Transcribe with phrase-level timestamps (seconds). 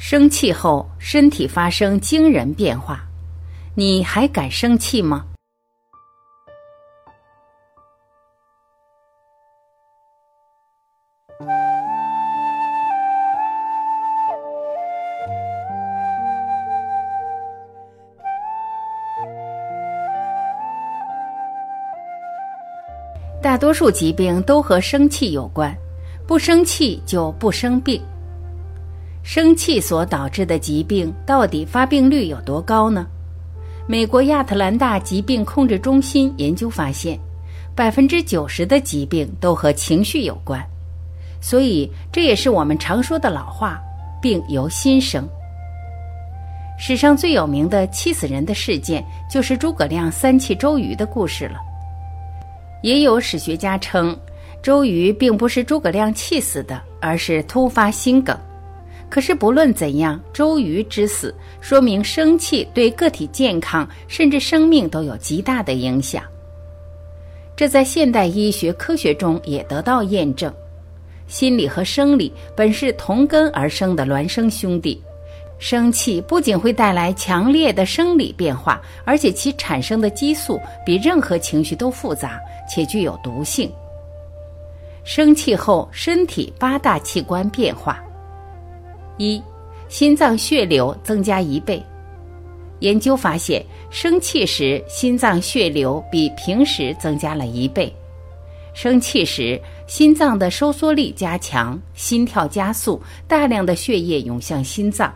[0.00, 3.04] 生气后，身体发生惊人变化，
[3.74, 5.26] 你还敢生气吗？
[23.42, 25.76] 大多数疾病都和生气有关，
[26.24, 28.00] 不生气就不生病。
[29.30, 33.06] 生气所导致的疾病到底发病率有多高呢？
[33.86, 37.20] 美国亚特兰大疾病控制中心研究发现，
[37.74, 40.66] 百分之九十的疾病都和情绪有关。
[41.42, 43.78] 所以这也是我们常说的老话
[44.22, 45.28] ：“病由心生。”
[46.80, 51.58] 史上最有名的气死人的事件，就是诸葛亮三气周瑜的故事了。
[52.82, 54.18] 也有史学家称，
[54.62, 58.34] 周瑜并不是诸葛亮气死的，而是突发心梗。
[59.10, 66.22] 可是不论怎样，周瑜之死说明生气对个体健康甚至生命都有极大的影响。
[67.56, 70.52] 这在现代医学科学中也得到验证。
[71.26, 75.02] 心理和生理本是同根而生的孪生兄弟，
[75.58, 82.40] 生气不仅会带来强烈的生理变化，而且其产生的激素比任何情绪都复杂。
[82.70, 83.72] 且具有毒性。
[85.02, 87.98] 生气后，身体八大器官变化：
[89.18, 89.42] 一、
[89.88, 91.82] 心脏血流增加一倍。
[92.80, 97.92] 研究发现，生气时心脏血流比平时增加了一倍。
[98.72, 105.12] 生气时，心脏的收缩力加强，心跳加速，大量的血液涌向心脏，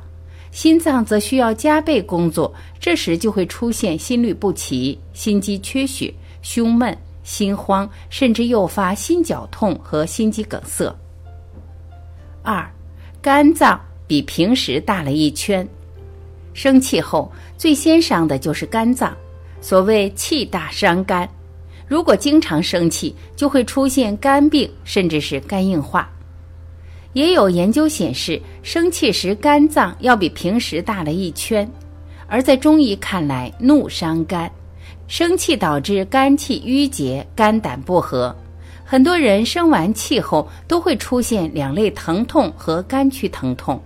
[0.50, 6.96] 心脏则需要加倍工作，这时就会出现心律不齐、心肌缺血、胸闷。
[7.24, 10.92] 心慌，甚至诱发心绞痛和心肌梗塞。
[12.42, 12.68] 二，
[13.22, 15.66] 肝脏比平时大了一圈。
[16.54, 19.16] 生气后最先伤的就是肝脏，
[19.60, 21.28] 所谓气大伤肝。
[21.88, 26.10] 如果经常生气，就会出现肝病，甚至是肝硬化。
[27.12, 31.70] 也有研究显示，生气时肝脏要比平时大了一圈。
[32.26, 34.50] 而在中医看来，怒伤肝。
[35.06, 38.34] 生气导致肝气郁结、肝胆不和，
[38.82, 43.78] 很多人生完气后都会出现两类疼痛和肝区疼痛。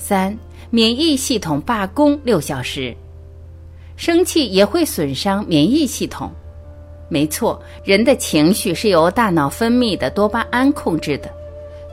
[0.00, 0.36] 三、
[0.70, 2.96] 免疫系统罢工六小时，
[3.96, 6.32] 生气也会损伤免疫系统。
[7.10, 11.30] 没错，人的情绪是由大脑分泌的多巴胺控制的，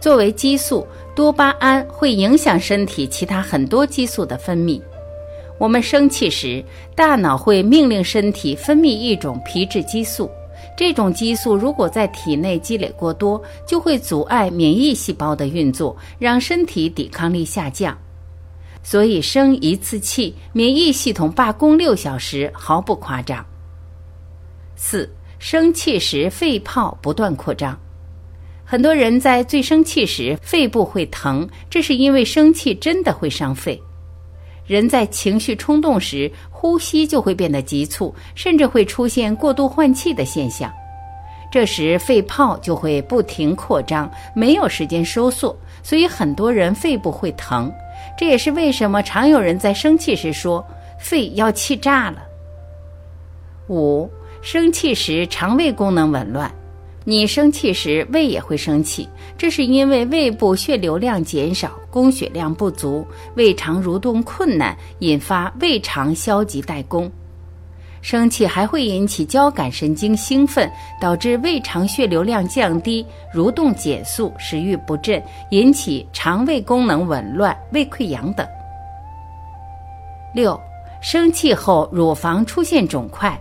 [0.01, 4.81] 作为激素，多巴胺会影响身体其他很多激素的分泌。
[5.59, 6.63] 我们生气时，
[6.95, 10.29] 大脑会命令身体分泌一种皮质激素。
[10.77, 17.97] 这种激素如果在体内积累过多，就会阻碍免疫细胞的运作，让身体抵抗力下降。
[18.83, 23.43] 所以生一次气，免疫系统罢工六小时毫不夸张。
[24.75, 27.77] 四、生气时肺泡不断扩张，
[28.63, 33.81] 很多人在最生气时肺部会疼，这是因为生气真的会伤肺。
[34.67, 40.71] 人在情绪冲动时，呼吸就会变得急促，甚至会出现过度换气的现象。
[41.49, 47.71] 这时肺泡就会不停扩张，没有时间收缩，所以很多人肺部会疼。
[48.17, 50.65] 这也是为什么常有人在生气时说
[50.99, 52.21] 肺要气炸了。
[53.69, 54.09] 五，
[54.41, 56.53] 生气时肠胃功能紊乱。
[57.09, 59.07] 你生气时，胃也会生气，
[59.37, 67.09] 这是因为胃部血流量减少，供血量不足，胃肠蠕动困难，引发胃肠消极怠工。
[68.01, 70.69] 生气还会引起交感神经兴奋，
[70.99, 78.45] 导致胃肠血流量降低，蠕动减速，食欲不振，引起肠胃功能紊乱、胃溃疡等。
[80.35, 80.59] 六，
[81.01, 83.39] 生气后乳房出现肿块。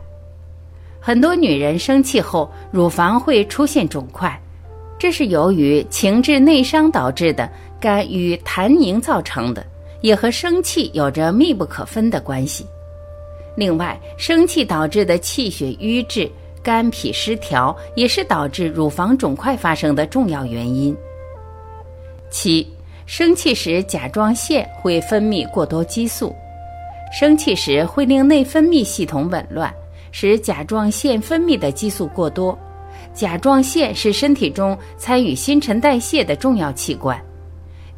[1.07, 4.37] 很多女人生气后，乳房会出现肿块，
[4.99, 9.65] 这是由于情志内伤导致的，肝与痰凝造成的，
[10.01, 12.67] 也和生气有着密不可分的关系。
[13.55, 16.29] 另外，生气导致的气血瘀滞、
[16.61, 20.93] 肝脾失调，也是导致乳房肿块发生的重要原因。
[22.31, 22.67] 七，
[23.07, 26.35] 生气时甲状腺会分泌过多激素，
[27.17, 29.73] 生气时会令内分泌系统紊乱。
[30.19, 32.59] 使甲状腺分泌的激素过多，
[33.13, 37.23] 甲状腺是身体中参与新陈代谢的重要器官。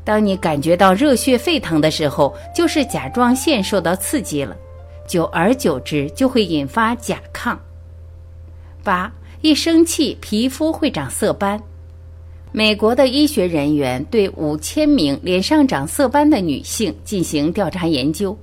[0.02, 4.56] 当你感觉到热血沸腾的时候，就是甲状腺受到刺激了，
[5.06, 7.56] 久而久之就会引发甲亢。
[8.82, 11.62] 八，一生气皮肤会长色斑，
[12.50, 18.36] 美国的医学人员对五千名脸上长色斑的女性进行调查研究，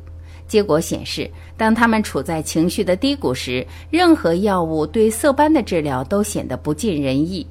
[0.47, 7.45] 结果显示，当她们处在情绪的低谷时，任何药物对色斑的治疗都显得不尽人意；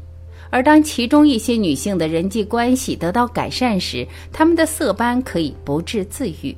[0.50, 6.56] 而当其中一些女性的人际关系得到改善时，她们的色斑可以不治自愈。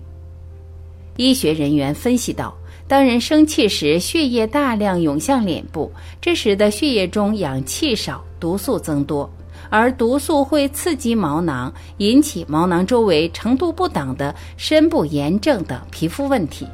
[1.16, 2.56] 医学人员分析道。
[2.88, 5.90] 当人生气时，血液大量涌向脸部，
[6.20, 9.28] 这使得血液中氧气少，毒素增多，
[9.70, 16.66] 而毒素会刺激毛囊，引起毛囊周围程度不等的深部炎症等皮肤问题。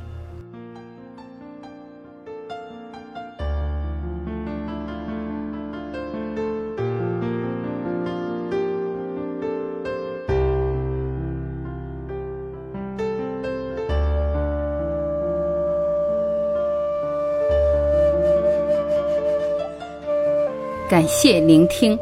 [20.88, 21.98] 感谢聆听，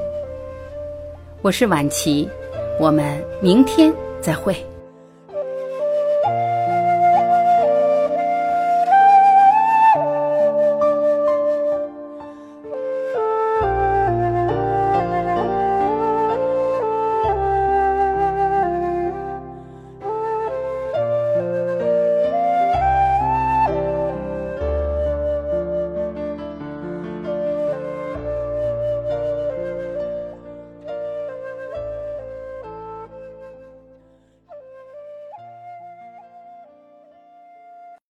[1.42, 2.28] 我是晚琪，
[2.78, 3.90] 我们明天
[4.20, 4.54] 再会。